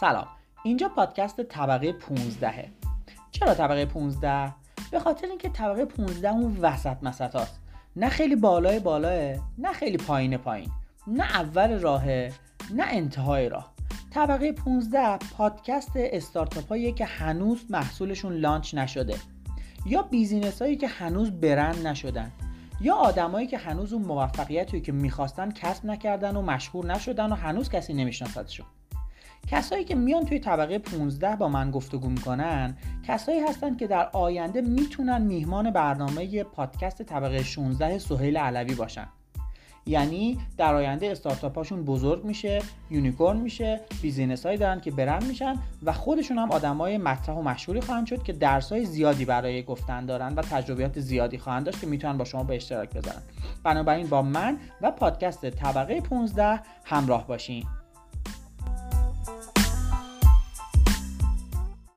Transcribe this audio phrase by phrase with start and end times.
[0.00, 0.26] سلام.
[0.64, 2.68] اینجا پادکست طبقه 15
[3.30, 4.52] چرا طبقه 15
[4.90, 7.60] به خاطر اینکه طبقه 15 اون وسط مسط هاست
[7.96, 10.70] نه خیلی بالای بالاه نه خیلی پایین پایین.
[11.06, 12.32] نه اول راهه
[12.74, 13.72] نه انتهای راه.
[14.10, 19.16] طبقه 15 پادکست استارتاپ هایی که هنوز محصولشون launch نشده.
[19.86, 22.32] یا business هایی که هنوز برند نشدن.
[22.80, 27.68] یا آدمایی که هنوز اون موفقیتی که می‌خواستن کسب نکردن و مشهور نشدن و هنوز
[27.68, 28.66] کسی نمیشناستشون
[29.48, 32.76] کسایی که میان توی طبقه 15 با من گفتگو می‌کنن
[33.08, 39.06] کسایی هستن که در آینده می‌تونن میهمان برنامه پادکست طبقه 16 سهیل علوی باشن.
[39.86, 45.56] یعنی در آینده استارتاپ هاشون بزرگ میشه unicorn میشه business هایی دارن که برند میشن
[45.82, 50.06] و خودشون هم آدمای مطرح و مشهوری خواهند شد که درس های زیادی برای گفتن
[50.06, 53.22] دارن و تجربیات زیادی خواهند داشت که می‌تونن با شما به اشتراک بذارن.
[53.64, 57.64] بنابراین با من و پادکست طبقه 15 همراه باشین.